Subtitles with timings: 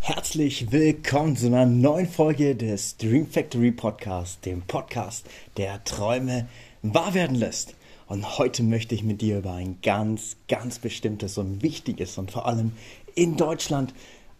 [0.00, 5.26] Herzlich willkommen zu einer neuen Folge des Dream Factory Podcast, dem Podcast,
[5.56, 6.48] der Träume
[6.82, 7.74] wahr werden lässt.
[8.06, 12.46] Und heute möchte ich mit dir über ein ganz, ganz bestimmtes und wichtiges und vor
[12.46, 12.72] allem
[13.14, 13.92] in Deutschland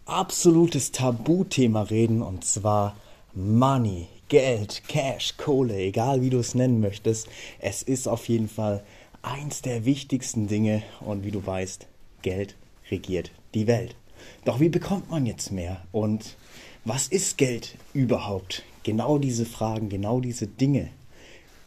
[0.05, 2.95] absolutes Tabuthema reden, und zwar
[3.35, 7.27] Money, Geld, Cash, Kohle, egal wie du es nennen möchtest.
[7.59, 8.83] Es ist auf jeden Fall
[9.21, 11.85] eins der wichtigsten Dinge und wie du weißt,
[12.21, 12.55] Geld
[12.89, 13.95] regiert die Welt.
[14.45, 15.81] Doch wie bekommt man jetzt mehr?
[15.91, 16.35] Und
[16.85, 18.63] was ist Geld überhaupt?
[18.83, 20.89] Genau diese Fragen, genau diese Dinge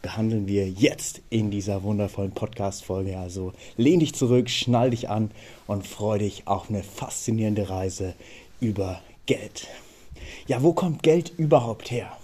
[0.03, 3.17] behandeln wir jetzt in dieser wundervollen Podcast-Folge.
[3.17, 5.31] Also lehn dich zurück, schnall dich an
[5.65, 8.13] und freu dich auf eine faszinierende Reise
[8.59, 9.67] über Geld.
[10.45, 12.17] Ja, wo kommt Geld überhaupt her?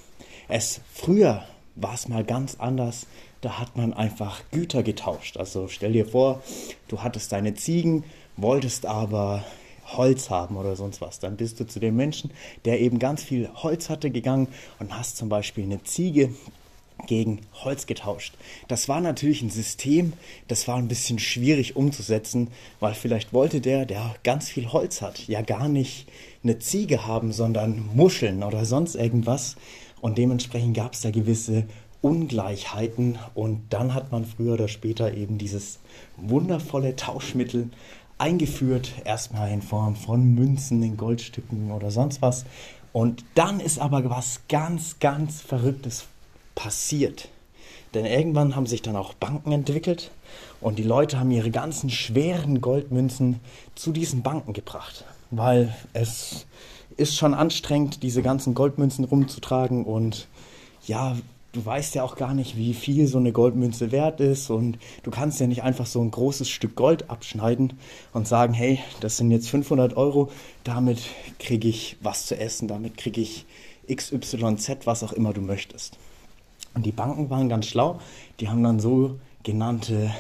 [0.49, 3.07] Es früher war es mal ganz anders.
[3.41, 5.37] Da hat man einfach Güter getauscht.
[5.37, 6.43] Also stell dir vor,
[6.89, 8.03] du hattest deine Ziegen,
[8.35, 9.45] wolltest aber
[9.97, 11.19] Holz haben oder sonst was.
[11.19, 12.31] Dann bist du zu dem Menschen,
[12.65, 14.47] der eben ganz viel Holz hatte, gegangen
[14.79, 16.33] und hast zum Beispiel eine Ziege
[17.07, 18.35] gegen Holz getauscht.
[18.67, 20.13] Das war natürlich ein System,
[20.47, 22.49] das war ein bisschen schwierig umzusetzen,
[22.79, 26.07] weil vielleicht wollte der, der ganz viel Holz hat, ja gar nicht
[26.43, 29.55] eine Ziege haben, sondern Muscheln oder sonst irgendwas.
[30.01, 31.65] Und dementsprechend gab es da gewisse
[32.01, 35.79] Ungleichheiten und dann hat man früher oder später eben dieses
[36.15, 37.69] wundervolle Tauschmittel
[38.19, 42.45] eingeführt, erstmal in Form von Münzen, in Goldstücken oder sonst was.
[42.93, 46.05] Und dann ist aber was ganz, ganz Verrücktes
[46.55, 47.29] passiert.
[47.93, 50.11] Denn irgendwann haben sich dann auch Banken entwickelt
[50.61, 53.39] und die Leute haben ihre ganzen schweren Goldmünzen
[53.73, 55.05] zu diesen Banken gebracht.
[55.31, 56.45] Weil es
[56.97, 60.27] ist schon anstrengend, diese ganzen Goldmünzen rumzutragen und
[60.85, 61.15] ja,
[61.51, 65.11] du weißt ja auch gar nicht, wie viel so eine Goldmünze wert ist und du
[65.11, 67.73] kannst ja nicht einfach so ein großes Stück Gold abschneiden
[68.13, 70.31] und sagen, hey, das sind jetzt 500 Euro,
[70.63, 70.99] damit
[71.39, 73.45] kriege ich was zu essen, damit kriege ich
[73.91, 75.97] XYZ, was auch immer du möchtest.
[76.75, 77.99] Und die Banken waren ganz schlau,
[78.39, 80.11] die haben dann so genannte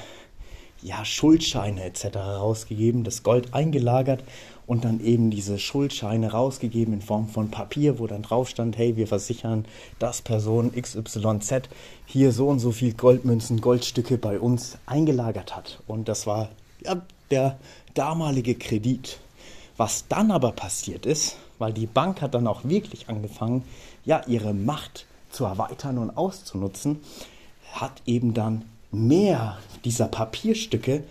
[0.81, 2.15] ja, Schuldscheine etc.
[2.15, 4.23] rausgegeben, das Gold eingelagert
[4.65, 8.95] und dann eben diese Schuldscheine rausgegeben in Form von Papier, wo dann drauf stand, hey,
[8.95, 9.65] wir versichern,
[9.97, 11.69] dass Person XYZ
[12.05, 15.81] hier so und so viel Goldmünzen, Goldstücke bei uns eingelagert hat.
[15.87, 16.49] Und das war
[16.85, 17.01] ja,
[17.31, 17.57] der
[17.93, 19.19] damalige Kredit.
[19.75, 23.63] Was dann aber passiert ist, weil die Bank hat dann auch wirklich angefangen,
[24.05, 26.99] ja, ihre Macht zu erweitern und auszunutzen,
[27.73, 31.03] hat eben dann mehr dieser Papierstücke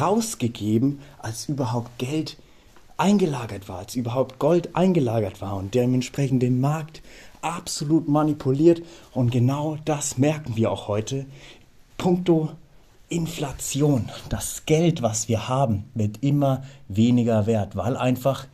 [0.00, 2.36] rausgegeben, als überhaupt Geld
[2.96, 7.02] eingelagert war, als überhaupt Gold eingelagert war und dementsprechend den Markt
[7.40, 8.82] absolut manipuliert.
[9.12, 11.26] Und genau das merken wir auch heute.
[11.98, 12.50] Punkto
[13.08, 14.08] Inflation.
[14.28, 18.46] Das Geld, was wir haben, wird immer weniger wert, weil einfach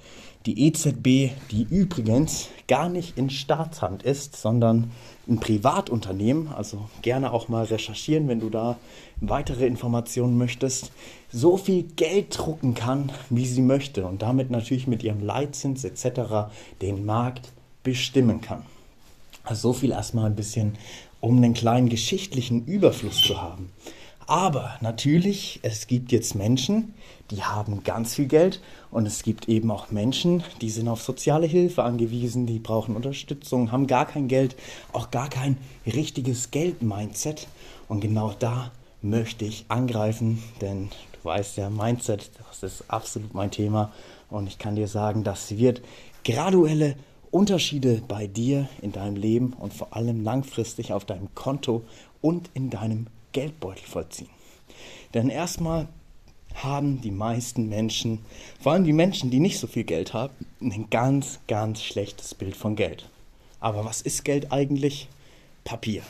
[0.46, 4.90] die EZB, die übrigens gar nicht in Staatshand ist, sondern
[5.28, 8.78] ein Privatunternehmen, also gerne auch mal recherchieren, wenn du da
[9.20, 10.90] weitere Informationen möchtest,
[11.30, 16.50] so viel Geld drucken kann, wie sie möchte und damit natürlich mit ihrem Leitzins etc.
[16.80, 18.64] den Markt bestimmen kann.
[19.44, 20.76] Also so viel erstmal ein bisschen,
[21.20, 23.70] um einen kleinen geschichtlichen Überfluss zu haben.
[24.28, 26.92] Aber natürlich, es gibt jetzt Menschen,
[27.30, 31.46] die haben ganz viel Geld und es gibt eben auch Menschen, die sind auf soziale
[31.46, 34.54] Hilfe angewiesen, die brauchen Unterstützung, haben gar kein Geld,
[34.92, 35.56] auch gar kein
[35.86, 37.48] richtiges Geld-Mindset.
[37.88, 43.50] Und genau da möchte ich angreifen, denn du weißt ja, Mindset, das ist absolut mein
[43.50, 43.94] Thema
[44.28, 45.80] und ich kann dir sagen, das wird
[46.26, 46.96] graduelle
[47.30, 51.82] Unterschiede bei dir in deinem Leben und vor allem langfristig auf deinem Konto
[52.20, 54.30] und in deinem Geldbeutel vollziehen.
[55.14, 55.88] Denn erstmal
[56.54, 58.20] haben die meisten Menschen,
[58.60, 62.56] vor allem die Menschen, die nicht so viel Geld haben, ein ganz, ganz schlechtes Bild
[62.56, 63.08] von Geld.
[63.60, 65.08] Aber was ist Geld eigentlich?
[65.64, 66.02] Papier.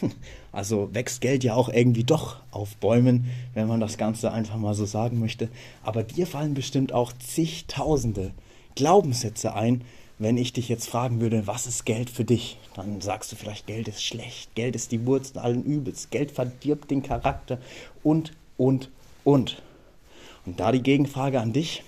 [0.52, 4.72] Also wächst Geld ja auch irgendwie doch auf Bäumen, wenn man das Ganze einfach mal
[4.72, 5.50] so sagen möchte.
[5.82, 8.30] Aber dir fallen bestimmt auch zigtausende
[8.74, 9.82] Glaubenssätze ein,
[10.18, 12.58] wenn ich dich jetzt fragen würde, was ist Geld für dich?
[12.74, 16.90] Dann sagst du vielleicht, Geld ist schlecht, Geld ist die Wurzel allen Übels, Geld verdirbt
[16.90, 17.58] den Charakter
[18.02, 18.90] und, und,
[19.24, 19.62] und.
[20.46, 21.82] Und da die Gegenfrage an dich,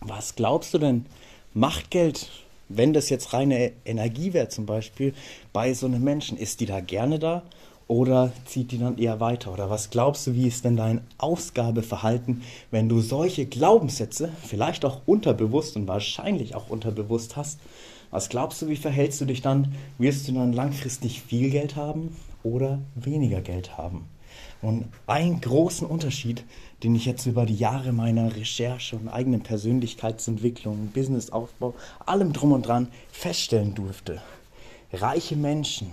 [0.00, 1.06] was glaubst du denn,
[1.52, 2.30] macht Geld,
[2.68, 5.14] wenn das jetzt reine Energie wäre zum Beispiel,
[5.52, 7.42] bei so einem Menschen, ist die da gerne da
[7.86, 9.52] oder zieht die dann eher weiter?
[9.52, 15.02] Oder was glaubst du, wie ist denn dein Ausgabeverhalten, wenn du solche Glaubenssätze, vielleicht auch
[15.06, 17.60] unterbewusst und wahrscheinlich auch unterbewusst hast?
[18.10, 19.74] Was glaubst du, wie verhältst du dich dann?
[19.98, 24.06] Wirst du dann langfristig viel Geld haben oder weniger Geld haben?
[24.62, 26.44] Und einen großen Unterschied,
[26.82, 31.74] den ich jetzt über die Jahre meiner Recherche und eigenen Persönlichkeitsentwicklung, Businessaufbau,
[32.06, 34.22] allem drum und dran feststellen durfte.
[34.92, 35.88] Reiche Menschen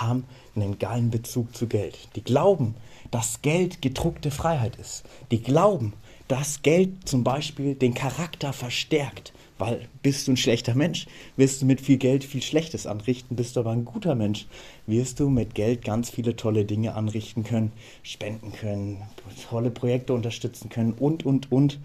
[0.00, 1.96] haben einen geilen Bezug zu Geld.
[2.16, 2.74] Die glauben,
[3.10, 5.04] dass Geld gedruckte Freiheit ist.
[5.30, 5.92] Die glauben,
[6.28, 9.32] dass Geld zum Beispiel den Charakter verstärkt.
[9.58, 11.06] Weil bist du ein schlechter Mensch,
[11.36, 13.36] wirst du mit viel Geld viel Schlechtes anrichten.
[13.36, 14.46] Bist du aber ein guter Mensch,
[14.86, 17.72] wirst du mit Geld ganz viele tolle Dinge anrichten können,
[18.02, 19.02] spenden können,
[19.48, 21.78] tolle Projekte unterstützen können und, und, und.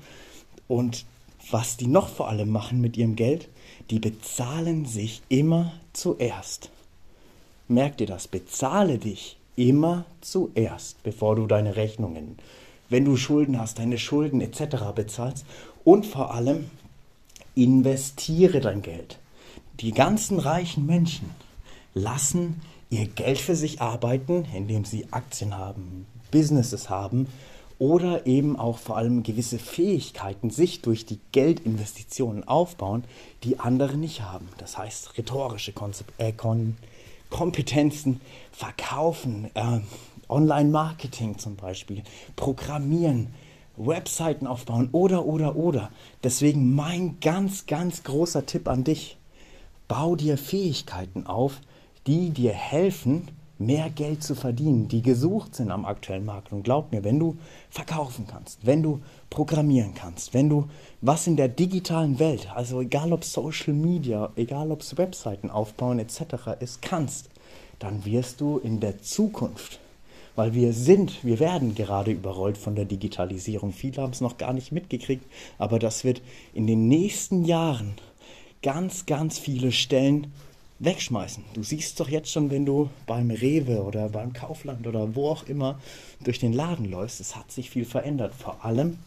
[0.67, 1.05] Und
[1.49, 3.47] was die noch vor allem machen mit ihrem Geld,
[3.89, 6.71] die bezahlen sich immer zuerst.
[7.71, 12.37] Merk dir das, bezahle dich immer zuerst, bevor du deine Rechnungen,
[12.89, 14.91] wenn du Schulden hast, deine Schulden etc.
[14.93, 15.45] bezahlst
[15.85, 16.69] und vor allem
[17.55, 19.19] investiere dein Geld.
[19.79, 21.29] Die ganzen reichen Menschen
[21.93, 27.27] lassen ihr Geld für sich arbeiten, indem sie Aktien haben, Businesses haben
[27.79, 33.05] oder eben auch vor allem gewisse Fähigkeiten sich durch die Geldinvestitionen aufbauen,
[33.45, 34.49] die andere nicht haben.
[34.57, 36.75] Das heißt rhetorische Konzept, äh, Kon
[37.31, 39.79] Kompetenzen, Verkaufen, äh,
[40.29, 42.03] Online-Marketing zum Beispiel,
[42.35, 43.33] Programmieren,
[43.75, 45.89] Webseiten aufbauen oder, oder, oder.
[46.23, 49.17] Deswegen mein ganz, ganz großer Tipp an dich.
[49.87, 51.59] Bau dir Fähigkeiten auf,
[52.05, 53.29] die dir helfen,
[53.65, 56.51] mehr Geld zu verdienen, die gesucht sind am aktuellen Markt.
[56.51, 57.37] Und glaub mir, wenn du
[57.69, 58.99] verkaufen kannst, wenn du
[59.29, 60.67] programmieren kannst, wenn du
[61.01, 66.21] was in der digitalen Welt, also egal ob Social Media, egal ob Webseiten aufbauen etc.
[66.59, 67.29] ist, kannst,
[67.79, 69.79] dann wirst du in der Zukunft
[70.35, 73.73] weil wir sind, wir werden gerade überrollt von der Digitalisierung.
[73.73, 75.25] Viele haben es noch gar nicht mitgekriegt,
[75.57, 76.21] aber das wird
[76.53, 77.95] in den nächsten Jahren
[78.61, 80.31] ganz, ganz viele Stellen
[80.81, 81.43] wegschmeißen.
[81.53, 85.43] Du siehst doch jetzt schon, wenn du beim Rewe oder beim Kaufland oder wo auch
[85.43, 85.79] immer
[86.23, 88.97] durch den Laden läufst, es hat sich viel verändert, vor allem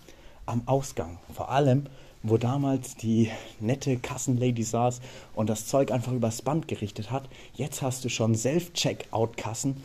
[0.47, 1.87] am Ausgang, vor allem
[2.25, 3.31] wo damals die
[3.61, 5.03] nette Kassenlady saß
[5.35, 7.29] und das Zeug einfach übers Band gerichtet hat.
[7.55, 9.77] Jetzt hast du schon Self-Checkout-Kassen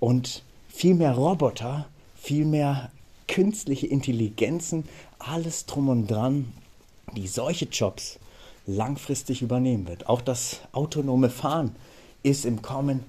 [0.00, 1.86] und viel mehr Roboter,
[2.16, 2.90] viel mehr
[3.28, 4.88] künstliche Intelligenzen,
[5.20, 6.52] alles drum und dran,
[7.16, 8.18] die solche Jobs
[8.66, 10.08] langfristig übernehmen wird.
[10.08, 11.74] Auch das autonome Fahren
[12.22, 13.04] ist im Kommen.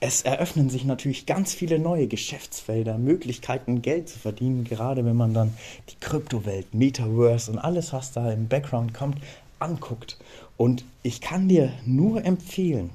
[0.00, 5.34] Es eröffnen sich natürlich ganz viele neue Geschäftsfelder, Möglichkeiten, Geld zu verdienen, gerade wenn man
[5.34, 5.54] dann
[5.90, 9.18] die Kryptowelt, Metaverse und alles, was da im Background kommt,
[9.58, 10.18] anguckt.
[10.56, 12.90] Und ich kann dir nur empfehlen,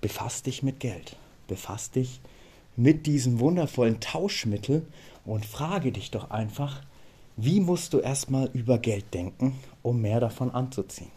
[0.00, 1.16] befass dich mit Geld,
[1.48, 2.20] befass dich
[2.76, 4.84] mit diesem wundervollen Tauschmittel
[5.24, 6.82] und frage dich doch einfach,
[7.36, 11.10] wie musst du erstmal über Geld denken, um mehr davon anzuziehen?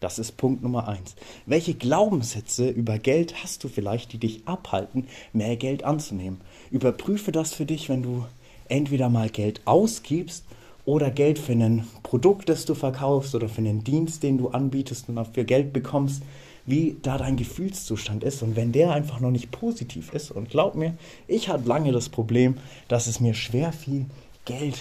[0.00, 1.16] Das ist Punkt Nummer eins.
[1.46, 6.40] Welche Glaubenssätze über Geld hast du vielleicht, die dich abhalten, mehr Geld anzunehmen?
[6.70, 8.26] Überprüfe das für dich, wenn du
[8.68, 10.44] entweder mal Geld ausgibst
[10.84, 15.08] oder Geld für ein Produkt, das du verkaufst oder für einen Dienst, den du anbietest
[15.08, 16.22] und dafür Geld bekommst
[16.66, 18.42] wie da dein Gefühlszustand ist.
[18.42, 20.94] Und wenn der einfach noch nicht positiv ist, und glaub mir,
[21.28, 22.56] ich hatte lange das Problem,
[22.88, 24.06] dass es mir schwer fiel,
[24.44, 24.78] Geld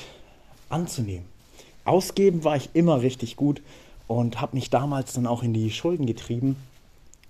[0.70, 1.26] anzunehmen.
[1.84, 3.62] Ausgeben war ich immer richtig gut
[4.08, 6.56] und habe mich damals dann auch in die Schulden getrieben.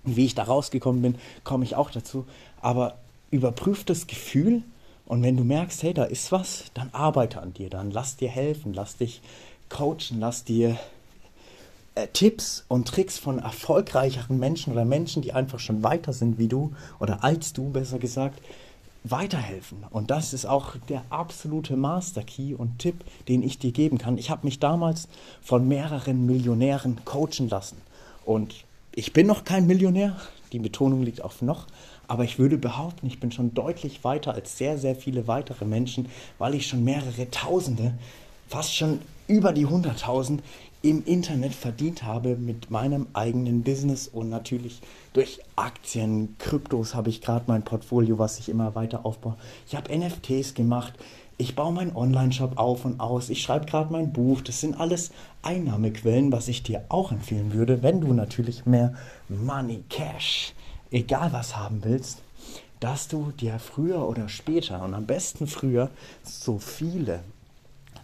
[0.04, 2.26] Wie ich da rausgekommen bin, komme ich auch dazu.
[2.62, 2.98] Aber
[3.32, 4.64] überprüf das Gefühl
[5.06, 8.30] und wenn du merkst, hey, da ist was, dann arbeite an dir, dann lass dir
[8.30, 9.22] helfen, lass dich
[9.70, 10.78] coachen, lass dir
[11.96, 16.48] äh, Tipps und Tricks von erfolgreicheren Menschen oder Menschen, die einfach schon weiter sind wie
[16.48, 18.40] du oder als du, besser gesagt,
[19.10, 19.86] weiterhelfen.
[19.90, 24.18] Und das ist auch der absolute Master Key und Tipp, den ich dir geben kann.
[24.18, 25.08] Ich habe mich damals
[25.42, 27.78] von mehreren Millionären coachen lassen.
[28.26, 30.16] Und ich bin noch kein Millionär,
[30.52, 31.68] die Betonung liegt auf noch,
[32.08, 36.08] aber ich würde behaupten, ich bin schon deutlich weiter als sehr, sehr viele weitere Menschen,
[36.38, 37.94] weil ich schon mehrere Tausende,
[38.48, 40.44] fast schon über die hunderttausend
[40.86, 44.82] im Internet verdient habe mit meinem eigenen Business und natürlich
[45.14, 49.36] durch Aktien, Kryptos habe ich gerade mein Portfolio, was ich immer weiter aufbaue.
[49.68, 50.94] Ich habe NFTs gemacht.
[51.40, 53.30] Ich baue meinen Online-Shop auf und aus.
[53.32, 54.42] Ich schreibe gerade mein Buch.
[54.42, 55.10] Das sind alles
[55.42, 58.94] Einnahmequellen, was ich dir auch empfehlen würde, wenn du natürlich mehr
[59.28, 60.54] Money, Cash,
[60.92, 62.22] egal was haben willst,
[62.80, 65.90] dass du dir früher oder später und am besten früher
[66.22, 67.22] so viele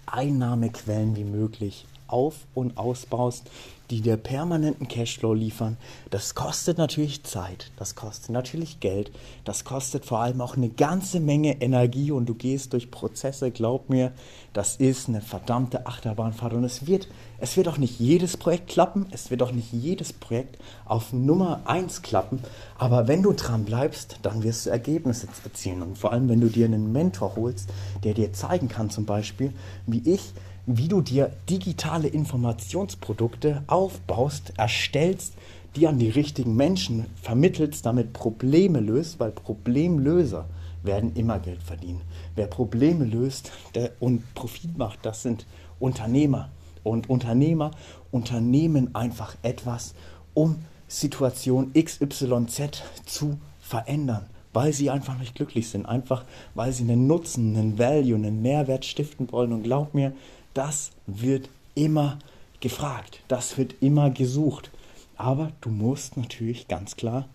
[0.07, 3.49] Einnahmequellen wie möglich auf und ausbaust,
[3.91, 5.77] die dir permanenten Cashflow liefern.
[6.09, 9.11] Das kostet natürlich Zeit, das kostet natürlich Geld,
[9.43, 13.89] das kostet vor allem auch eine ganze Menge Energie und du gehst durch Prozesse, glaub
[13.89, 14.13] mir,
[14.53, 17.07] das ist eine verdammte Achterbahnfahrt und es wird,
[17.39, 21.61] es wird auch nicht jedes Projekt klappen, es wird auch nicht jedes Projekt auf Nummer
[21.65, 22.39] 1 klappen,
[22.77, 25.81] aber wenn du dran bleibst, dann wirst du Ergebnisse erzielen.
[25.81, 27.69] Und vor allem, wenn du dir einen Mentor holst,
[28.03, 29.53] der dir zeigen kann zum Beispiel,
[29.87, 30.33] wie ich
[30.67, 35.33] wie du dir digitale Informationsprodukte aufbaust, erstellst,
[35.75, 40.45] die an die richtigen Menschen vermittelst, damit Probleme löst, weil Problemlöser
[40.83, 42.01] werden immer Geld verdienen.
[42.35, 43.51] Wer Probleme löst
[43.99, 45.45] und Profit macht, das sind
[45.79, 46.49] Unternehmer.
[46.83, 47.71] Und Unternehmer
[48.11, 49.93] unternehmen einfach etwas,
[50.33, 50.57] um
[50.87, 57.55] Situation XYZ zu verändern, weil sie einfach nicht glücklich sind, einfach weil sie einen Nutzen,
[57.55, 59.53] einen Value, einen Mehrwert stiften wollen.
[59.53, 60.13] Und glaub mir,
[60.53, 62.19] das wird immer
[62.59, 64.71] gefragt, das wird immer gesucht.
[65.15, 67.27] Aber du musst natürlich ganz klar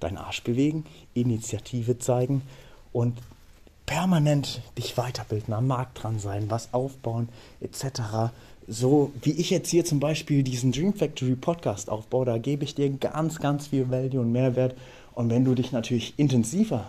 [0.00, 2.42] deinen Arsch bewegen, Initiative zeigen
[2.94, 3.18] und
[3.84, 7.28] permanent dich weiterbilden, am Markt dran sein, was aufbauen
[7.60, 8.32] etc.
[8.66, 12.74] So wie ich jetzt hier zum Beispiel diesen Dream Factory Podcast aufbaue, da gebe ich
[12.74, 14.74] dir ganz, ganz viel Value und Mehrwert.
[15.14, 16.88] Und wenn du dich natürlich intensiver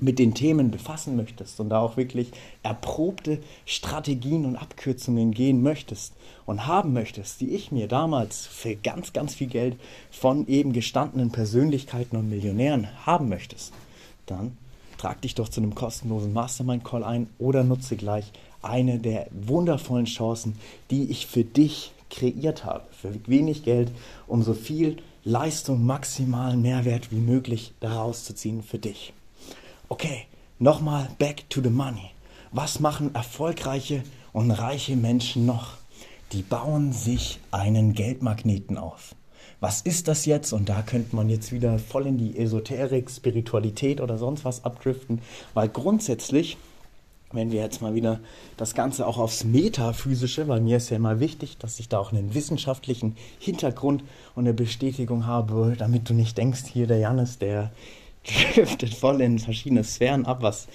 [0.00, 2.30] mit den Themen befassen möchtest und da auch wirklich
[2.62, 6.14] erprobte Strategien und Abkürzungen gehen möchtest
[6.46, 9.76] und haben möchtest, die ich mir damals für ganz, ganz viel Geld
[10.10, 13.72] von eben gestandenen Persönlichkeiten und Millionären haben möchtest,
[14.26, 14.56] dann
[14.98, 20.58] trag dich doch zu einem kostenlosen Mastermind-Call ein oder nutze gleich eine der wundervollen Chancen,
[20.90, 22.84] die ich für dich kreiert habe.
[22.90, 23.90] Für wenig Geld,
[24.26, 29.12] um so viel Leistung, maximalen Mehrwert wie möglich daraus zu ziehen für dich.
[29.88, 30.26] Okay,
[30.58, 32.10] nochmal back to the money.
[32.50, 34.02] Was machen erfolgreiche
[34.32, 35.74] und reiche Menschen noch?
[36.32, 39.14] Die bauen sich einen Geldmagneten auf.
[39.60, 40.52] Was ist das jetzt?
[40.52, 45.20] Und da könnte man jetzt wieder voll in die Esoterik, Spiritualität oder sonst was abdriften,
[45.54, 46.56] weil grundsätzlich
[47.32, 48.20] wenn wir jetzt mal wieder
[48.56, 52.12] das Ganze auch aufs Metaphysische, weil mir ist ja immer wichtig, dass ich da auch
[52.12, 54.02] einen wissenschaftlichen Hintergrund
[54.34, 57.70] und eine Bestätigung habe, damit du nicht denkst, hier der Janis, der
[58.54, 60.68] driftet voll in verschiedene Sphären ab, was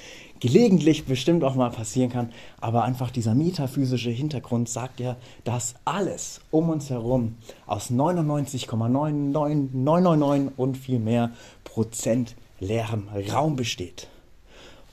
[0.44, 2.34] gelegentlich bestimmt auch mal passieren kann.
[2.60, 10.76] Aber einfach dieser metaphysische Hintergrund sagt ja, dass alles um uns herum aus 99,99999 und
[10.76, 11.32] viel mehr
[11.64, 14.10] Prozent leerem Raum besteht.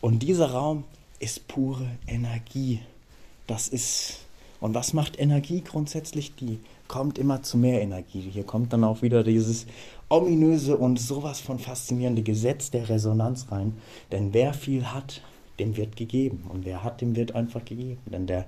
[0.01, 0.85] Und dieser Raum
[1.19, 2.79] ist pure Energie.
[3.49, 4.19] Das ist.
[4.61, 6.37] Und was macht Energie grundsätzlich?
[6.37, 8.21] Die kommt immer zu mehr Energie.
[8.21, 9.67] Hier kommt dann auch wieder dieses
[10.09, 13.77] ominöse und sowas von faszinierende Gesetz der Resonanz rein.
[14.13, 15.23] Denn wer viel hat,
[15.61, 16.45] dem wird gegeben.
[16.49, 18.01] Und wer hat, dem wird einfach gegeben.
[18.07, 18.47] Denn der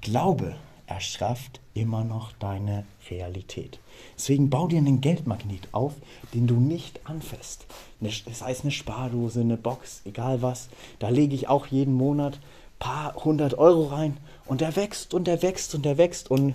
[0.00, 0.54] Glaube
[0.86, 3.78] erschafft immer noch deine Realität.
[4.16, 5.94] Deswegen bau dir einen Geldmagnet auf,
[6.34, 7.66] den du nicht anfasst.
[8.00, 10.68] Das heißt eine Spardose, eine Box, egal was.
[10.98, 12.40] Da lege ich auch jeden Monat
[12.80, 16.54] paar hundert Euro rein und der wächst und der wächst und der wächst und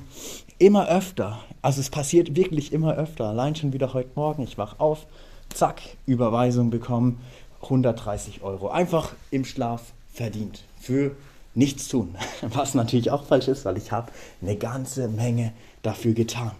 [0.58, 1.40] immer öfter.
[1.62, 3.30] Also es passiert wirklich immer öfter.
[3.30, 5.06] Allein schon wieder heute Morgen, ich wach auf,
[5.54, 7.22] zack, Überweisung bekommen,
[7.66, 8.70] 130 Euro.
[8.70, 10.64] Einfach im Schlaf verdient.
[10.80, 11.12] Für
[11.54, 12.16] nichts tun.
[12.42, 15.54] Was natürlich auch falsch ist, weil ich habe eine ganze Menge
[15.84, 16.52] dafür getan.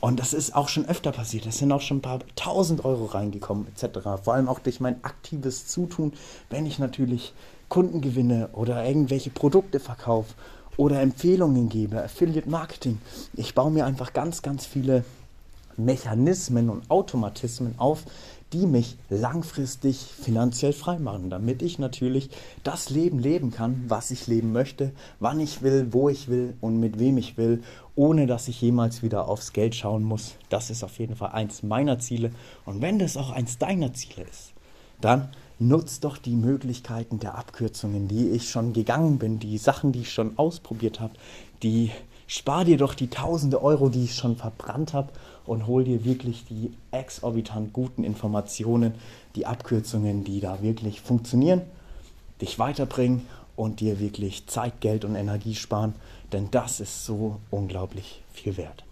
[0.00, 1.44] Und das ist auch schon öfter passiert.
[1.46, 3.98] Es sind auch schon ein paar tausend Euro reingekommen, etc.
[4.22, 6.14] Vor allem auch durch mein aktives Zutun,
[6.48, 7.34] wenn ich natürlich
[7.68, 10.34] Kunden gewinne oder irgendwelche Produkte verkaufe
[10.76, 12.98] oder Empfehlungen gebe, Affiliate Marketing.
[13.34, 15.04] Ich baue mir einfach ganz, ganz viele
[15.76, 18.04] Mechanismen und Automatismen auf,
[18.52, 22.30] die mich langfristig finanziell frei machen, damit ich natürlich
[22.64, 26.80] das Leben leben kann, was ich leben möchte, wann ich will, wo ich will und
[26.80, 27.62] mit wem ich will,
[27.94, 30.34] ohne dass ich jemals wieder aufs Geld schauen muss.
[30.48, 32.32] Das ist auf jeden Fall eins meiner Ziele.
[32.64, 34.52] Und wenn das auch eins deiner Ziele ist,
[35.00, 35.28] dann
[35.58, 40.12] nutzt doch die Möglichkeiten der Abkürzungen, die ich schon gegangen bin, die Sachen, die ich
[40.12, 41.14] schon ausprobiert habe,
[41.62, 41.90] die
[42.30, 45.08] spar dir doch die tausende Euro, die ich schon verbrannt habe
[45.46, 48.94] und hol dir wirklich die exorbitant guten Informationen,
[49.34, 51.62] die Abkürzungen, die da wirklich funktionieren,
[52.40, 55.96] dich weiterbringen und dir wirklich Zeit, Geld und Energie sparen,
[56.30, 58.84] denn das ist so unglaublich viel wert.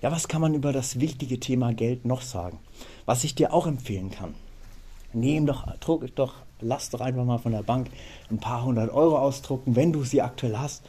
[0.00, 2.58] Ja, was kann man über das wichtige Thema Geld noch sagen?
[3.04, 4.34] Was ich dir auch empfehlen kann,
[5.12, 7.90] Nehm doch, druck doch, lass doch einfach mal von der Bank
[8.30, 10.84] ein paar hundert Euro ausdrucken, wenn du sie aktuell hast,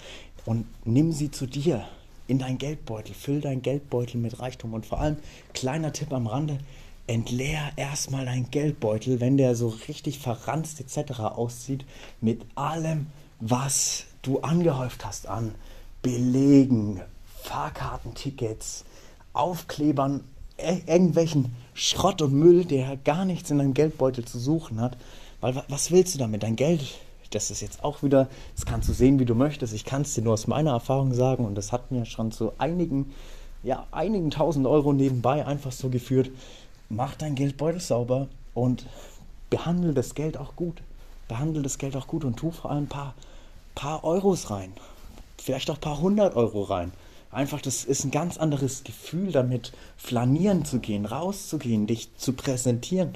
[0.45, 1.85] und nimm sie zu dir
[2.27, 3.13] in dein Geldbeutel.
[3.13, 4.73] Füll dein Geldbeutel mit Reichtum.
[4.73, 5.17] Und vor allem,
[5.53, 6.59] kleiner Tipp am Rande,
[7.07, 11.19] entleer erstmal deinen Geldbeutel, wenn der so richtig verranzt etc.
[11.19, 11.85] aussieht,
[12.21, 13.07] mit allem,
[13.39, 15.55] was du angehäuft hast an
[16.01, 17.01] Belegen,
[17.43, 18.85] Fahrkartentickets,
[19.33, 20.23] Aufklebern,
[20.57, 24.97] irgendwelchen Schrott und Müll, der gar nichts in deinem Geldbeutel zu suchen hat.
[25.41, 26.43] Weil was willst du damit?
[26.43, 26.81] Dein Geld,
[27.31, 29.73] das ist jetzt auch wieder, das kannst du sehen, wie du möchtest.
[29.73, 32.53] Ich kann es dir nur aus meiner Erfahrung sagen und das hat mir schon zu
[32.57, 33.13] einigen,
[33.63, 36.29] ja, einigen tausend Euro nebenbei einfach so geführt.
[36.89, 38.85] Mach dein Geldbeutel sauber und
[39.49, 40.81] behandle das Geld auch gut.
[41.27, 43.15] Behandle das Geld auch gut und tu vor allem ein paar,
[43.75, 44.73] paar Euros rein.
[45.37, 46.91] Vielleicht auch ein paar hundert Euro rein.
[47.31, 53.13] Einfach, das ist ein ganz anderes Gefühl, damit flanieren zu gehen, rauszugehen, dich zu präsentieren.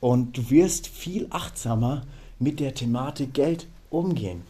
[0.00, 2.02] Und du wirst viel achtsamer
[2.44, 4.42] mit der Thematik Geld umgehen.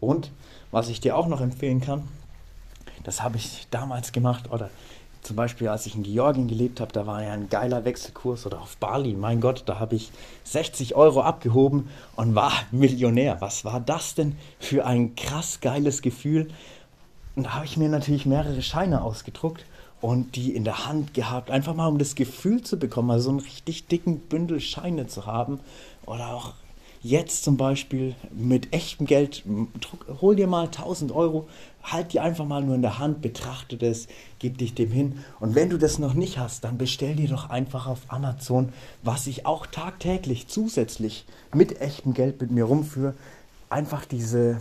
[0.00, 0.30] Und
[0.70, 2.08] was ich dir auch noch empfehlen kann,
[3.04, 4.70] das habe ich damals gemacht oder
[5.20, 8.62] zum Beispiel als ich in Georgien gelebt habe, da war ja ein geiler Wechselkurs oder
[8.62, 10.10] auf Bali, mein Gott, da habe ich
[10.44, 13.36] 60 Euro abgehoben und war Millionär.
[13.40, 16.48] Was war das denn für ein krass geiles Gefühl,
[17.36, 19.64] und da habe ich mir natürlich mehrere Scheine ausgedruckt
[20.00, 23.30] und die in der Hand gehabt, einfach mal um das Gefühl zu bekommen, also so
[23.30, 25.60] einen richtig dicken Bündel Scheine zu haben.
[26.06, 26.54] Oder auch
[27.02, 29.42] jetzt zum Beispiel mit echtem Geld,
[30.20, 31.48] hol dir mal 1000 Euro,
[31.82, 34.06] halt die einfach mal nur in der Hand, betrachte das,
[34.38, 35.24] gib dich dem hin.
[35.40, 39.26] Und wenn du das noch nicht hast, dann bestell dir doch einfach auf Amazon, was
[39.26, 43.14] ich auch tagtäglich zusätzlich mit echtem Geld mit mir rumführe,
[43.70, 44.60] einfach diese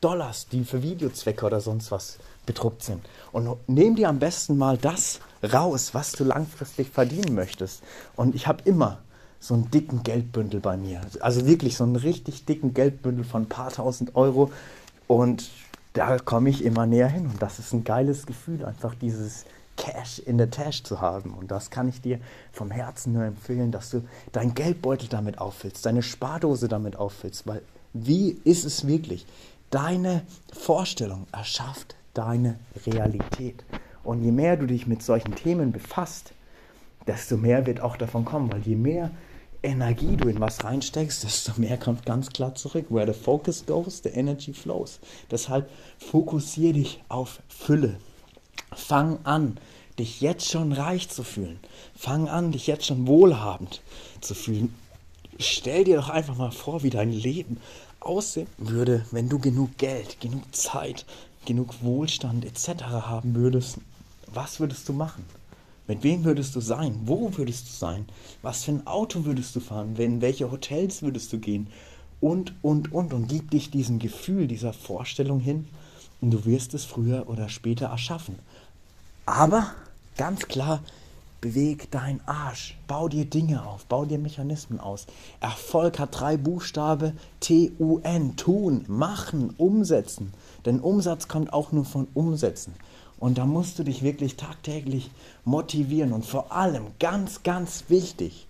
[0.00, 3.00] Dollars, die für Videozwecke oder sonst was bedruckt sind.
[3.32, 5.20] Und nimm dir am besten mal das
[5.52, 7.82] raus, was du langfristig verdienen möchtest.
[8.16, 8.98] Und ich habe immer
[9.42, 11.00] so einen dicken Geldbündel bei mir.
[11.18, 14.52] Also wirklich so einen richtig dicken Geldbündel von ein paar tausend Euro.
[15.08, 15.50] Und
[15.94, 17.26] da komme ich immer näher hin.
[17.26, 19.44] Und das ist ein geiles Gefühl, einfach dieses
[19.76, 21.34] Cash in der Tasche zu haben.
[21.34, 22.20] Und das kann ich dir
[22.52, 27.44] vom Herzen nur empfehlen, dass du dein Geldbeutel damit auffüllst, deine Spardose damit auffüllst.
[27.44, 29.26] Weil wie ist es wirklich?
[29.70, 30.22] Deine
[30.52, 33.64] Vorstellung erschafft deine Realität.
[34.04, 36.32] Und je mehr du dich mit solchen Themen befasst,
[37.08, 39.10] desto mehr wird auch davon kommen, weil je mehr
[39.62, 42.86] Energie du in was reinsteckst, desto mehr kommt ganz klar zurück.
[42.90, 44.98] Where the focus goes, the energy flows.
[45.30, 47.98] Deshalb fokussiere dich auf Fülle.
[48.74, 49.58] Fang an,
[49.98, 51.60] dich jetzt schon reich zu fühlen.
[51.94, 53.82] Fang an, dich jetzt schon wohlhabend
[54.20, 54.74] zu fühlen.
[55.38, 57.58] Stell dir doch einfach mal vor, wie dein Leben
[58.00, 61.06] aussehen würde, wenn du genug Geld, genug Zeit,
[61.46, 62.82] genug Wohlstand etc.
[62.84, 63.78] haben würdest,
[64.26, 65.24] was würdest du machen?
[65.92, 66.98] Mit wem würdest du sein?
[67.04, 68.06] Wo würdest du sein?
[68.40, 69.94] Was für ein Auto würdest du fahren?
[69.96, 71.66] In welche Hotels würdest du gehen?
[72.18, 73.12] Und, und, und.
[73.12, 75.68] Und gib dich diesem Gefühl, dieser Vorstellung hin
[76.22, 78.38] und du wirst es früher oder später erschaffen.
[79.26, 79.66] Aber
[80.16, 80.80] ganz klar,
[81.42, 82.78] Beweg deinen Arsch.
[82.86, 83.84] Bau dir Dinge auf.
[83.86, 85.06] Bau dir Mechanismen aus.
[85.40, 87.18] Erfolg hat drei Buchstaben.
[87.40, 88.36] T-U-N.
[88.36, 90.32] Tun, machen, umsetzen.
[90.64, 92.74] Denn Umsatz kommt auch nur von Umsetzen.
[93.22, 95.08] Und da musst du dich wirklich tagtäglich
[95.44, 96.12] motivieren.
[96.12, 98.48] Und vor allem, ganz, ganz wichtig,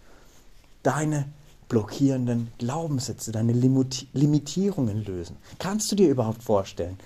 [0.82, 1.26] deine
[1.68, 5.37] blockierenden Glaubenssätze, deine Limitierungen lösen.
[5.58, 6.98] Kannst du dir überhaupt vorstellen,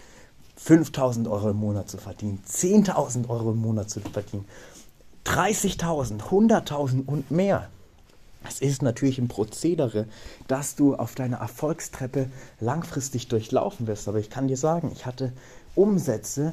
[0.54, 4.44] 5000 Euro im Monat zu verdienen, 10.000 Euro im Monat zu verdienen
[5.24, 7.68] 30.000, 100.000 und mehr.
[8.48, 10.06] Es ist natürlich ein Prozedere,
[10.46, 14.06] dass du auf deiner Erfolgstreppe langfristig durchlaufen wirst.
[14.06, 15.32] Aber ich kann dir sagen, ich hatte
[15.74, 16.52] Umsätze,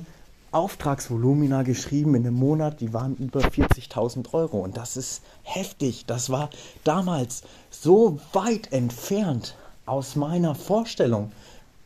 [0.53, 4.59] Auftragsvolumina geschrieben in einem Monat, die waren über 40.000 Euro.
[4.59, 6.05] Und das ist heftig.
[6.05, 6.49] Das war
[6.83, 11.31] damals so weit entfernt aus meiner Vorstellung.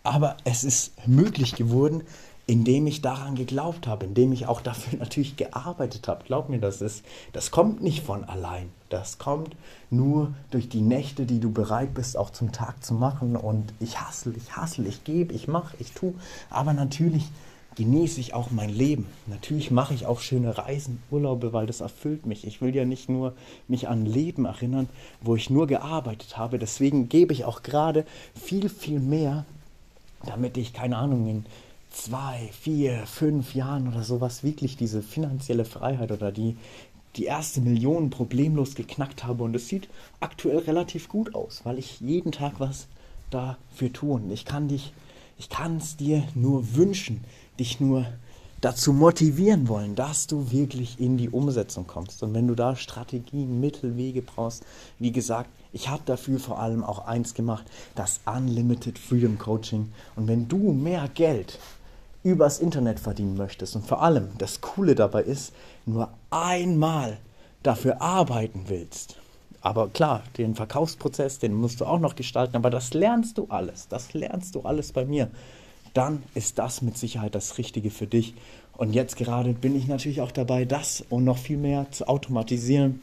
[0.03, 2.03] Aber es ist möglich geworden,
[2.45, 6.23] indem ich daran geglaubt habe, indem ich auch dafür natürlich gearbeitet habe.
[6.23, 7.03] Glaub mir, das ist,
[7.34, 8.69] das kommt nicht von allein.
[8.89, 9.56] Das kommt
[9.89, 13.36] nur durch die Nächte, die du bereit bist, auch zum Tag zu machen.
[13.36, 16.13] Und ich hassle, ich hassle, ich gebe, ich mache, ich tue.
[16.49, 17.30] Aber natürlich
[17.77, 19.05] genieße ich auch mein Leben.
[19.27, 22.45] Natürlich mache ich auch schöne Reisen, Urlaube, weil das erfüllt mich.
[22.45, 23.33] Ich will ja nicht nur
[23.67, 24.89] mich an Leben erinnern,
[25.21, 26.57] wo ich nur gearbeitet habe.
[26.57, 29.45] Deswegen gebe ich auch gerade viel, viel mehr,
[30.25, 31.45] damit ich, keine Ahnung, in
[31.91, 36.57] zwei, vier, fünf Jahren oder sowas wirklich diese finanzielle Freiheit oder die,
[37.15, 39.43] die erste Million problemlos geknackt habe.
[39.43, 39.87] Und es sieht
[40.19, 42.87] aktuell relativ gut aus, weil ich jeden Tag was
[43.29, 44.15] dafür tue.
[44.15, 44.93] Und ich kann dich,
[45.38, 47.23] ich kann es dir nur wünschen,
[47.60, 48.06] dich nur
[48.62, 52.23] dazu motivieren wollen, dass du wirklich in die Umsetzung kommst.
[52.23, 54.65] Und wenn du da Strategien, Mittel, Wege brauchst,
[54.97, 59.91] wie gesagt, ich habe dafür vor allem auch eins gemacht, das Unlimited Freedom Coaching.
[60.15, 61.60] Und wenn du mehr Geld
[62.23, 65.54] übers Internet verdienen möchtest und vor allem das Coole dabei ist,
[65.86, 67.19] nur einmal
[67.62, 69.17] dafür arbeiten willst.
[69.67, 73.89] Aber klar, den Verkaufsprozess, den musst du auch noch gestalten, aber das lernst du alles.
[73.89, 75.30] Das lernst du alles bei mir.
[75.93, 78.34] dann ist das mit Sicherheit das Richtige für dich.
[78.77, 83.01] Und jetzt gerade bin ich natürlich auch dabei, das und noch viel mehr zu automatisieren.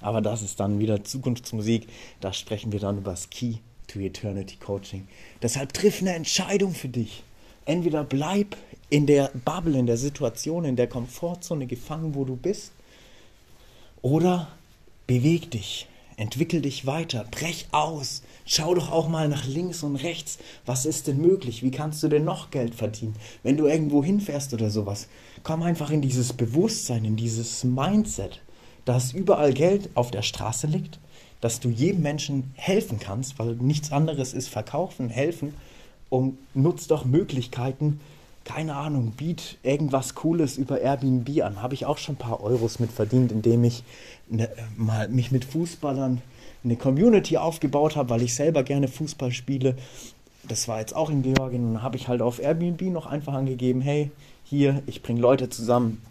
[0.00, 1.86] Aber das ist dann wieder Zukunftsmusik.
[2.20, 5.06] Da sprechen wir dann über das Key to Eternity Coaching.
[5.40, 7.22] Deshalb triff eine Entscheidung für dich.
[7.64, 8.56] Entweder bleib
[8.88, 12.72] in der Bubble, in der Situation, in der Komfortzone gefangen, wo du bist,
[14.02, 14.48] oder
[15.10, 20.38] beweg dich, entwickel dich weiter, brech aus, schau doch auch mal nach links und rechts,
[20.64, 24.54] was ist denn möglich, wie kannst du denn noch Geld verdienen, wenn du irgendwo hinfährst
[24.54, 25.08] oder sowas.
[25.42, 28.40] Komm einfach in dieses Bewusstsein, in dieses Mindset,
[28.84, 31.00] dass überall Geld auf der Straße liegt,
[31.40, 35.54] dass du jedem Menschen helfen kannst, weil nichts anderes ist verkaufen, helfen
[36.08, 37.98] und nutzt doch Möglichkeiten,
[38.50, 41.62] keine Ahnung, biet irgendwas Cooles über Airbnb an.
[41.62, 43.84] Habe ich auch schon ein paar Euros mit verdient, indem ich
[44.28, 46.20] ne, mal mich mit Fußballern
[46.64, 49.76] eine Community aufgebaut habe, weil ich selber gerne Fußball spiele.
[50.48, 53.34] Das war jetzt auch in Georgien und dann habe ich halt auf Airbnb noch einfach
[53.34, 54.10] angegeben, hey,
[54.44, 56.02] hier, ich bringe Leute zusammen,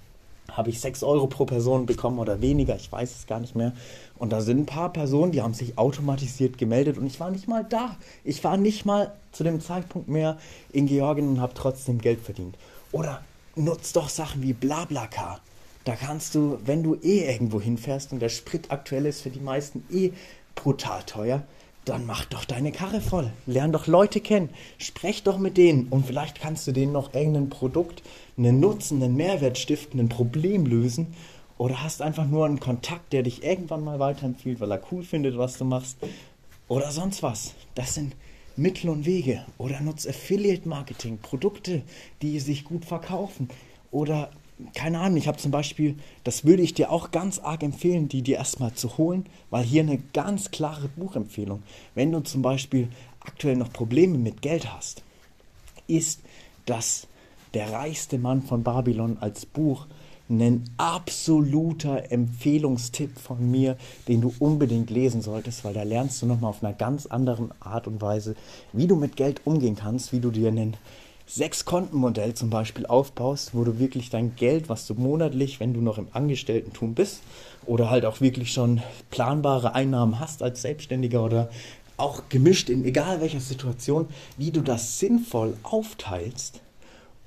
[0.59, 3.71] habe ich 6 Euro pro Person bekommen oder weniger, ich weiß es gar nicht mehr.
[4.17, 7.47] Und da sind ein paar Personen, die haben sich automatisiert gemeldet und ich war nicht
[7.47, 7.95] mal da.
[8.25, 10.37] Ich war nicht mal zu dem Zeitpunkt mehr
[10.73, 12.57] in Georgien und habe trotzdem Geld verdient.
[12.91, 13.21] Oder
[13.55, 15.39] nutzt doch Sachen wie Blablacar.
[15.85, 19.39] Da kannst du, wenn du eh irgendwo hinfährst und der Sprit aktuell ist für die
[19.39, 20.11] meisten eh
[20.55, 21.43] brutal teuer,
[21.85, 23.31] dann mach doch deine Karre voll.
[23.45, 24.49] Lern doch Leute kennen.
[24.77, 25.87] Sprech doch mit denen.
[25.87, 28.03] Und vielleicht kannst du denen noch irgendein Produkt,
[28.37, 31.07] einen Nutzen, einen Mehrwert stiften, ein Problem lösen.
[31.57, 35.37] Oder hast einfach nur einen Kontakt, der dich irgendwann mal weiterempfiehlt, weil er cool findet,
[35.37, 35.97] was du machst.
[36.67, 37.55] Oder sonst was.
[37.75, 38.15] Das sind
[38.55, 39.45] Mittel und Wege.
[39.57, 41.81] Oder nutz Affiliate Marketing, Produkte,
[42.21, 43.49] die sich gut verkaufen.
[43.91, 44.29] Oder
[44.73, 48.21] keine Ahnung, ich habe zum Beispiel, das würde ich dir auch ganz arg empfehlen, die
[48.21, 51.63] dir erstmal zu holen, weil hier eine ganz klare Buchempfehlung.
[51.95, 55.03] Wenn du zum Beispiel aktuell noch Probleme mit Geld hast,
[55.87, 56.21] ist
[56.65, 57.07] das
[57.53, 59.87] der reichste Mann von Babylon als Buch
[60.29, 66.51] ein absoluter Empfehlungstipp von mir, den du unbedingt lesen solltest, weil da lernst du nochmal
[66.51, 68.35] auf einer ganz anderen Art und Weise,
[68.71, 70.77] wie du mit Geld umgehen kannst, wie du dir einen
[71.29, 75.99] Sechs-Konten-Modell zum Beispiel aufbaust, wo du wirklich dein Geld, was du monatlich, wenn du noch
[75.99, 77.21] im Angestelltentum bist,
[77.67, 81.51] oder halt auch wirklich schon planbare Einnahmen hast als Selbstständiger oder
[81.97, 86.61] auch gemischt in egal welcher Situation, wie du das sinnvoll aufteilst,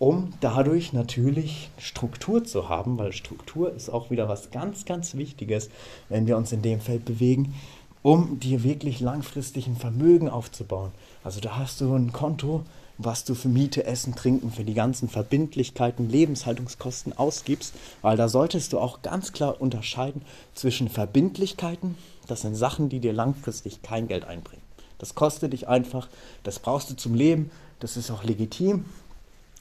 [0.00, 5.70] um dadurch natürlich Struktur zu haben, weil Struktur ist auch wieder was ganz, ganz Wichtiges,
[6.08, 7.54] wenn wir uns in dem Feld bewegen,
[8.02, 10.90] um dir wirklich langfristig ein Vermögen aufzubauen.
[11.22, 12.64] Also da hast du ein Konto,
[12.98, 18.72] was du für Miete, Essen, Trinken, für die ganzen Verbindlichkeiten, Lebenshaltungskosten ausgibst, weil da solltest
[18.72, 20.22] du auch ganz klar unterscheiden
[20.54, 24.62] zwischen Verbindlichkeiten, das sind Sachen, die dir langfristig kein Geld einbringen.
[24.98, 26.08] Das kostet dich einfach,
[26.44, 27.50] das brauchst du zum Leben,
[27.80, 28.84] das ist auch legitim,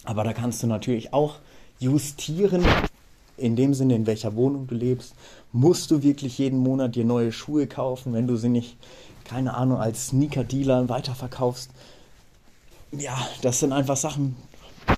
[0.03, 1.35] aber da kannst du natürlich auch
[1.79, 2.63] justieren,
[3.37, 5.15] in dem Sinne, in welcher Wohnung du lebst.
[5.51, 8.77] Musst du wirklich jeden Monat dir neue Schuhe kaufen, wenn du sie nicht,
[9.23, 11.71] keine Ahnung, als Sneaker-Dealer weiterverkaufst?
[12.91, 14.35] Ja, das sind einfach Sachen,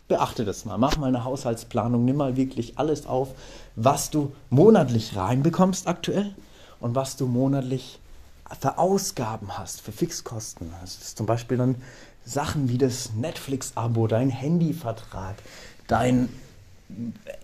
[0.07, 0.77] beachte das mal.
[0.77, 3.29] Mach mal eine Haushaltsplanung, nimm mal wirklich alles auf,
[3.75, 6.33] was du monatlich reinbekommst aktuell
[6.79, 7.99] und was du monatlich
[8.59, 10.71] für Ausgaben hast, für Fixkosten.
[10.81, 11.75] Das ist zum Beispiel dann
[12.25, 15.35] Sachen wie das Netflix-Abo, dein Handyvertrag,
[15.87, 16.29] dein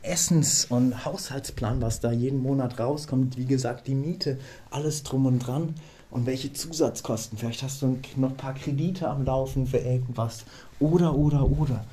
[0.03, 5.39] Essens- und Haushaltsplan, was da jeden Monat rauskommt, wie gesagt, die Miete, alles drum und
[5.39, 5.73] dran
[6.11, 7.37] und welche Zusatzkosten.
[7.37, 10.45] Vielleicht hast du noch ein paar Kredite am Laufen für irgendwas.
[10.79, 11.85] Oder, oder, oder.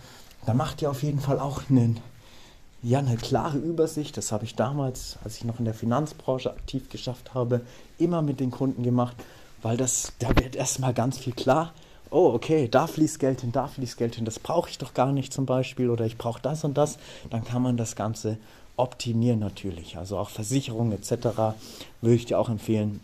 [0.46, 2.00] Da macht ihr auf jeden Fall auch einen,
[2.82, 4.16] ja, eine klare Übersicht.
[4.16, 7.62] Das habe ich damals, als ich noch in der Finanzbranche aktiv geschafft habe,
[7.98, 9.16] immer mit den Kunden gemacht,
[9.62, 11.72] weil das, da wird erstmal ganz viel klar.
[12.10, 15.10] Oh, okay, da fließt Geld hin, da fließt Geld hin, das brauche ich doch gar
[15.10, 16.98] nicht zum Beispiel oder ich brauche das und das.
[17.30, 18.38] Dann kann man das Ganze
[18.76, 19.98] optimieren natürlich.
[19.98, 21.56] Also auch Versicherungen etc.
[22.00, 23.00] würde ich dir auch empfehlen,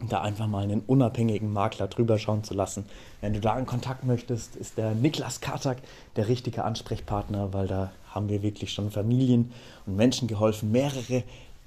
[0.00, 2.84] da einfach mal einen unabhängigen Makler drüber schauen zu lassen.
[3.20, 5.78] Wenn du da in Kontakt möchtest, ist der Niklas Kartak
[6.16, 9.52] der richtige Ansprechpartner, weil da haben wir wirklich schon Familien
[9.86, 11.22] und Menschen geholfen, mehrere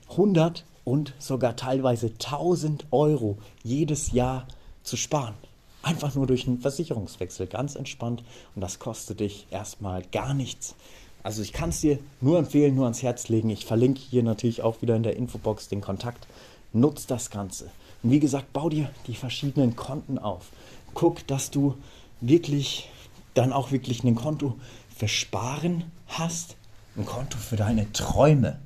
[0.10, 4.48] hundert und sogar teilweise tausend Euro jedes Jahr
[4.84, 5.36] zu sparen.
[5.84, 8.24] Einfach nur durch einen Versicherungswechsel, ganz entspannt
[8.56, 10.76] und das kostet dich erstmal gar nichts.
[11.24, 13.50] Also ich kann es dir nur empfehlen, nur ans Herz legen.
[13.50, 16.28] Ich verlinke hier natürlich auch wieder in der Infobox den Kontakt.
[16.72, 17.70] Nutz das Ganze.
[18.04, 20.52] Und wie gesagt, bau dir die verschiedenen Konten auf.
[20.94, 21.76] Guck, dass du
[22.22, 22.90] wirklich
[23.34, 24.56] dann auch wirklich ein Konto
[24.96, 26.56] für Sparen hast,
[26.96, 28.60] ein Konto für deine Träume.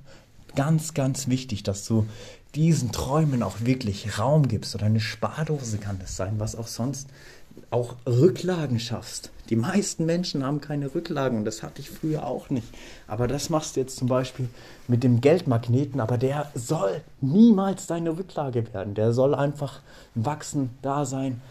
[0.56, 2.08] Ganz, ganz wichtig, dass du
[2.56, 4.76] diesen Träumen auch wirklich Raum gibst.
[4.76, 7.10] Oder eine Spardose kann es sein, was auch sonst
[7.72, 9.32] auch Rücklagen schaffst.
[9.50, 12.68] Die meisten Menschen haben keine Rücklagen und das hatte ich früher auch nicht.
[13.08, 14.48] Aber das machst du jetzt zum Beispiel
[14.88, 18.94] mit dem Geldmagneten, aber der soll niemals deine Rücklage werden.
[18.94, 19.82] Der soll einfach
[20.16, 21.42] wachsen, da sein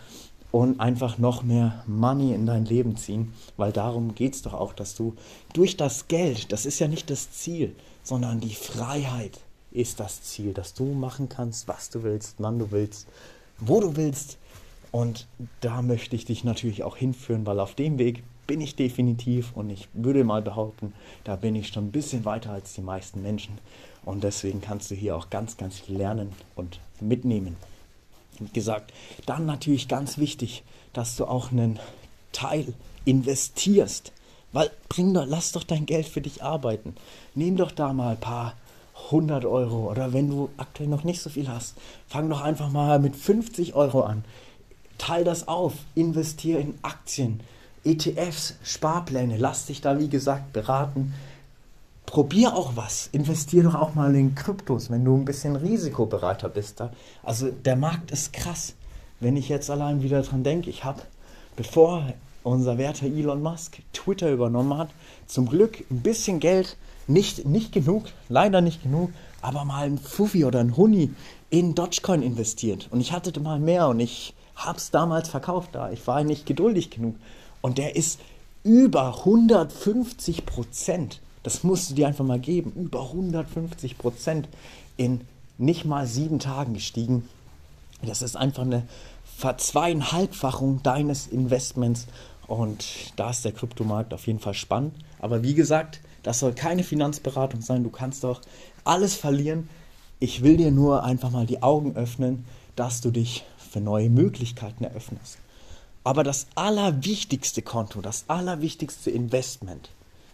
[0.52, 4.72] und einfach noch mehr Money in dein Leben ziehen, weil darum geht es doch auch,
[4.72, 5.14] dass du
[5.52, 9.40] durch das Geld, das ist ja nicht das Ziel, sondern die Freiheit
[9.72, 13.06] ist das Ziel, dass du machen kannst, was du willst, wann du willst,
[13.59, 14.38] wo du willst
[14.92, 15.26] und
[15.61, 19.70] da möchte ich dich natürlich auch hinführen, weil auf dem Weg bin ich definitiv und
[19.70, 23.59] ich würde mal behaupten, da bin ich schon ein bisschen weiter als die meisten Menschen.
[24.05, 27.57] Und deswegen kannst du hier auch ganz, ganz viel lernen und mitnehmen.
[28.40, 28.92] Wie gesagt,
[29.26, 31.79] dann natürlich ganz wichtig, dass du auch einen
[32.33, 32.72] Teil
[33.05, 34.12] investierst.
[34.53, 36.96] Weil bring doch, lass doch dein Geld für dich arbeiten.
[37.37, 38.55] Nimm doch da mal ein paar
[39.07, 41.76] 100 Euro oder wenn du aktuell noch nicht so viel hast,
[42.09, 44.24] fang doch einfach mal mit 50 Euro an
[45.00, 47.40] teil das auf, investiere in Aktien,
[47.84, 51.14] ETFs, Sparpläne, lass dich da wie gesagt beraten.
[52.04, 56.80] Probier auch was, investiere doch auch mal in Kryptos, wenn du ein bisschen risikobereiter bist.
[56.80, 56.92] Da.
[57.22, 58.74] Also der Markt ist krass.
[59.20, 61.02] Wenn ich jetzt allein wieder dran denke, ich habe,
[61.56, 64.90] bevor unser werter Elon Musk Twitter übernommen hat,
[65.26, 69.10] zum Glück ein bisschen Geld, nicht, nicht genug, leider nicht genug,
[69.40, 71.10] aber mal ein Fuffi oder ein Huni
[71.48, 72.88] in Dogecoin investiert.
[72.90, 74.34] Und ich hatte mal mehr und ich
[74.64, 75.90] hab's damals verkauft da.
[75.90, 77.16] Ich war nicht geduldig genug.
[77.61, 78.20] Und der ist
[78.62, 81.20] über 150 Prozent.
[81.42, 82.73] Das musst du dir einfach mal geben.
[82.73, 84.49] Über 150 Prozent
[84.96, 85.23] in
[85.59, 87.29] nicht mal sieben Tagen gestiegen.
[88.03, 88.87] Das ist einfach eine
[89.38, 92.07] Verzweieinhalbfachung deines Investments.
[92.46, 92.85] Und
[93.16, 94.94] da ist der Kryptomarkt auf jeden Fall spannend.
[95.20, 97.83] Aber wie gesagt, das soll keine Finanzberatung sein.
[97.83, 98.40] Du kannst doch
[98.85, 99.68] alles verlieren.
[100.18, 102.44] Ich will dir nur einfach mal die Augen öffnen,
[102.77, 105.38] dass du dich für neue Möglichkeiten eröffnest.
[106.04, 109.90] Aber das allerwichtigste Konto, das allerwichtigste Investment,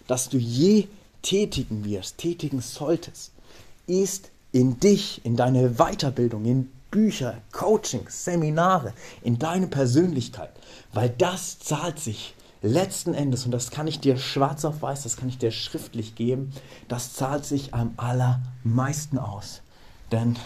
[0.06, 0.88] das du je
[1.22, 3.32] tätigen wirst, tätigen solltest,
[3.86, 10.50] ist in dich, in deine Weiterbildung, in Bücher, Coachings, Seminare, in deine Persönlichkeit,
[10.92, 15.16] weil das zahlt sich letzten Endes, und das kann ich dir schwarz auf weiß, das
[15.16, 16.52] kann ich dir schriftlich geben,
[16.88, 19.62] das zahlt sich am allermeisten aus.
[20.12, 20.36] Denn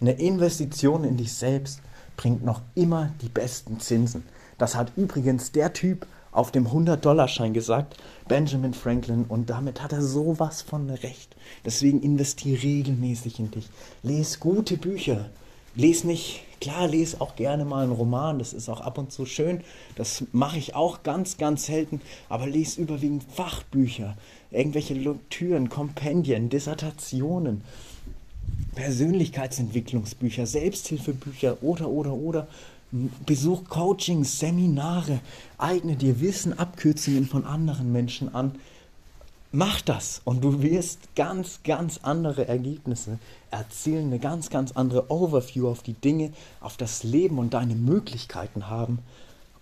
[0.00, 1.80] eine Investition in dich selbst
[2.16, 4.24] bringt noch immer die besten Zinsen.
[4.58, 7.96] Das hat übrigens der Typ auf dem 100-Dollar-Schein gesagt,
[8.26, 11.36] Benjamin Franklin, und damit hat er sowas von recht.
[11.64, 13.68] Deswegen investiere regelmäßig in dich.
[14.02, 15.30] Lies gute Bücher.
[15.74, 19.24] Lies nicht, klar, lies auch gerne mal einen Roman, das ist auch ab und zu
[19.24, 19.62] schön.
[19.96, 24.16] Das mache ich auch ganz, ganz selten, aber lies überwiegend Fachbücher,
[24.50, 27.62] irgendwelche Lektüren, Kompendien, Dissertationen.
[28.74, 32.48] Persönlichkeitsentwicklungsbücher, Selbsthilfebücher oder, oder, oder.
[33.24, 35.20] Besuch Coachings, Seminare,
[35.56, 38.52] eigne dir Wissen, Abkürzungen von anderen Menschen an.
[39.50, 43.18] Mach das und du wirst ganz, ganz andere Ergebnisse
[43.50, 48.68] erzielen, eine ganz, ganz andere Overview auf die Dinge, auf das Leben und deine Möglichkeiten
[48.68, 49.00] haben.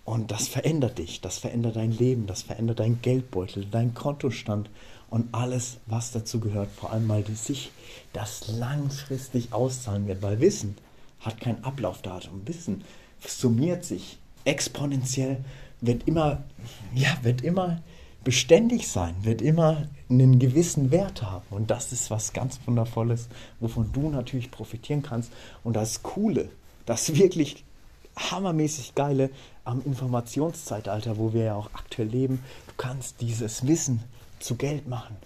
[0.04, 4.70] Und das verändert dich, das verändert dein Leben, das verändert dein Geldbeutel, dein Kontostand
[5.10, 7.72] und alles, was dazu gehört, vor allem mal sich
[8.12, 10.76] das langfristig auszahlen wird, weil Wissen
[11.20, 12.42] hat kein Ablaufdatum.
[12.46, 12.84] Wissen
[13.26, 15.44] summiert sich exponentiell,
[15.80, 16.42] wird immer,
[16.94, 17.82] ja, wird immer
[18.24, 21.46] beständig sein, wird immer einen gewissen Wert haben.
[21.50, 23.28] Und das ist was ganz Wundervolles,
[23.60, 25.32] wovon du natürlich profitieren kannst.
[25.64, 26.50] Und das Coole,
[26.86, 27.64] das wirklich
[28.16, 29.30] hammermäßig Geile
[29.64, 34.02] am Informationszeitalter, wo wir ja auch aktuell leben, du kannst dieses Wissen
[34.40, 35.16] zu Geld machen.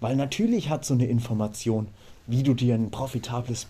[0.00, 1.86] Weil natürlich hat so eine Information,
[2.26, 3.66] wie du dir ein profitables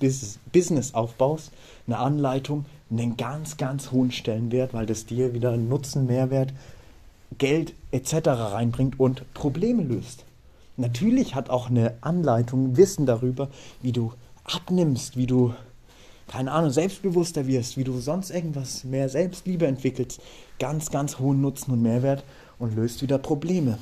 [0.53, 1.51] Business aufbaust,
[1.87, 6.53] eine Anleitung, einen ganz, ganz hohen Stellenwert, weil das dir wieder Nutzen, Mehrwert,
[7.39, 8.29] Geld etc.
[8.29, 10.25] reinbringt und Probleme löst.
[10.77, 13.49] Natürlich hat auch eine Anleitung Wissen darüber,
[13.83, 14.13] wie du
[14.45, 15.55] abnimmst, wie du,
[16.27, 20.21] keine Ahnung, selbstbewusster wirst, wie du sonst irgendwas mehr Selbstliebe entwickelst,
[20.59, 22.25] ganz, ganz hohen Nutzen und Mehrwert
[22.59, 23.79] und löst wieder Probleme.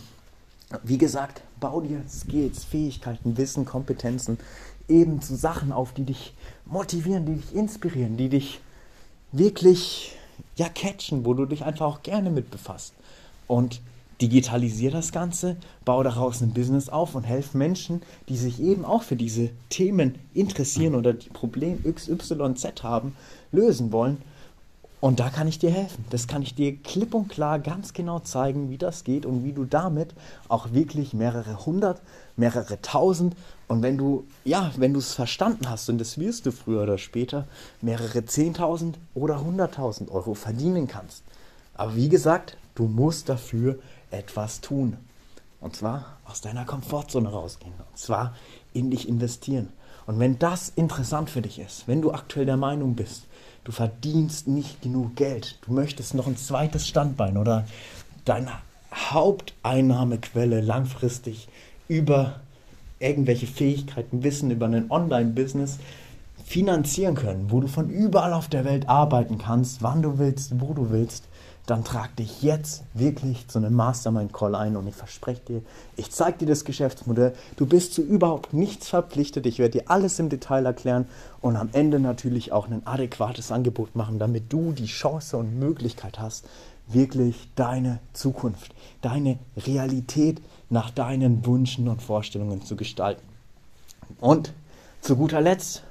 [0.82, 4.38] Wie gesagt, bau dir Skills, Fähigkeiten, Wissen, Kompetenzen
[4.86, 6.34] eben zu Sachen auf, die dich
[6.66, 8.60] motivieren, die dich inspirieren, die dich
[9.32, 10.16] wirklich
[10.56, 12.92] ja catchen, wo du dich einfach auch gerne mit befasst.
[13.46, 13.80] Und
[14.20, 19.02] digitalisiere das Ganze, baue daraus ein Business auf und helfe Menschen, die sich eben auch
[19.02, 23.16] für diese Themen interessieren oder die Problem XYZ haben,
[23.52, 24.18] lösen wollen
[25.00, 26.04] und da kann ich dir helfen.
[26.10, 29.52] Das kann ich dir klipp und klar ganz genau zeigen, wie das geht und wie
[29.52, 30.14] du damit
[30.48, 32.00] auch wirklich mehrere hundert,
[32.36, 33.36] mehrere tausend
[33.68, 36.98] und wenn du, ja, wenn du es verstanden hast, und das wirst du früher oder
[36.98, 37.46] später,
[37.82, 41.22] mehrere zehntausend oder hunderttausend Euro verdienen kannst.
[41.74, 43.78] Aber wie gesagt, du musst dafür
[44.10, 44.96] etwas tun.
[45.60, 47.74] Und zwar aus deiner Komfortzone rausgehen.
[47.78, 48.34] Und zwar
[48.72, 49.68] in dich investieren.
[50.06, 53.24] Und wenn das interessant für dich ist, wenn du aktuell der Meinung bist,
[53.68, 57.66] du verdienst nicht genug Geld, du möchtest noch ein zweites Standbein oder
[58.24, 58.52] deine
[58.94, 61.48] Haupteinnahmequelle langfristig
[61.86, 62.40] über
[62.98, 65.80] irgendwelche Fähigkeiten, Wissen über ein Online-Business
[66.46, 70.72] finanzieren können, wo du von überall auf der Welt arbeiten kannst, wann du willst, wo
[70.72, 71.24] du willst,
[71.68, 75.62] dann trag dich jetzt wirklich zu einem Mastermind-Call ein und ich verspreche dir,
[75.96, 77.34] ich zeige dir das Geschäftsmodell.
[77.56, 79.44] Du bist zu überhaupt nichts verpflichtet.
[79.44, 81.06] Ich werde dir alles im Detail erklären
[81.42, 86.18] und am Ende natürlich auch ein adäquates Angebot machen, damit du die Chance und Möglichkeit
[86.18, 86.46] hast,
[86.86, 93.22] wirklich deine Zukunft, deine Realität nach deinen Wünschen und Vorstellungen zu gestalten.
[94.20, 94.54] Und
[95.02, 95.82] zu guter Letzt,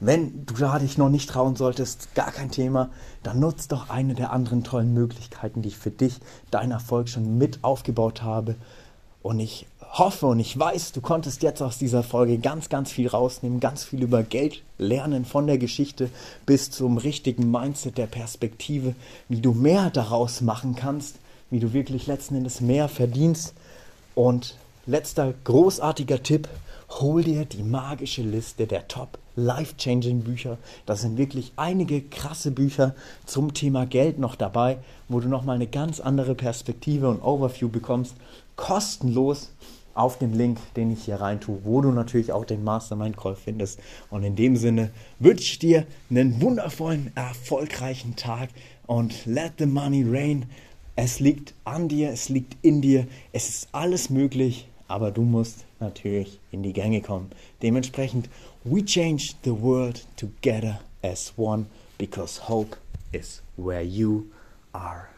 [0.00, 2.88] wenn du da dich noch nicht trauen solltest, gar kein Thema,
[3.22, 6.18] dann nutzt doch eine der anderen tollen Möglichkeiten, die ich für dich,
[6.50, 8.56] dein Erfolg schon mit aufgebaut habe.
[9.22, 13.08] Und ich hoffe und ich weiß, du konntest jetzt aus dieser Folge ganz, ganz viel
[13.08, 16.08] rausnehmen, ganz viel über Geld lernen, von der Geschichte
[16.46, 18.94] bis zum richtigen Mindset der Perspektive,
[19.28, 21.16] wie du mehr daraus machen kannst,
[21.50, 23.52] wie du wirklich letzten Endes mehr verdienst.
[24.14, 26.48] Und letzter großartiger Tipp,
[26.88, 30.58] hol dir die magische Liste der Top Life-Changing Bücher.
[30.86, 32.94] Das sind wirklich einige krasse Bücher
[33.26, 38.14] zum Thema Geld noch dabei, wo du nochmal eine ganz andere Perspektive und Overview bekommst.
[38.56, 39.52] Kostenlos
[39.94, 43.36] auf den Link, den ich hier rein tue, wo du natürlich auch den Mastermind Call
[43.36, 43.80] findest.
[44.10, 48.50] Und in dem Sinne wünsche ich dir einen wundervollen, erfolgreichen Tag
[48.86, 50.46] und let the money rain.
[50.96, 55.64] Es liegt an dir, es liegt in dir, es ist alles möglich, aber du musst
[55.78, 57.30] natürlich in die Gänge kommen.
[57.62, 58.28] Dementsprechend,
[58.64, 62.76] we change the world together as one because hope
[63.12, 64.30] is where you
[64.74, 65.08] are.